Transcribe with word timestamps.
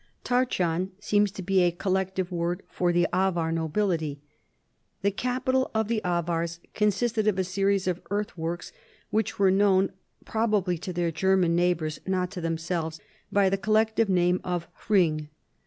TarcUan 0.25 0.89
seems 0.99 1.29
to 1.29 1.43
be 1.43 1.61
a 1.61 1.69
collective 1.71 2.31
word 2.31 2.63
for 2.67 2.91
the 2.91 3.07
Avar 3.13 3.51
nobility. 3.51 4.19
The 5.03 5.11
capital 5.11 5.69
of 5.75 5.89
the 5.89 6.01
Avars 6.03 6.59
consisted 6.73 7.27
of 7.27 7.37
a 7.37 7.43
series 7.43 7.85
of 7.85 8.01
earthworks, 8.09 8.71
which 9.11 9.37
were 9.37 9.51
known 9.51 9.91
(probably 10.25 10.79
to 10.79 10.91
their 10.91 11.11
German 11.11 11.55
neighbors, 11.55 11.99
not 12.07 12.31
to 12.31 12.41
themselves) 12.41 12.99
by 13.31 13.47
the 13.47 13.57
collect 13.59 13.99
ive 13.99 14.09
name 14.09 14.41
of 14.43 14.63
the 14.87 14.91
Ilring. 14.95 15.27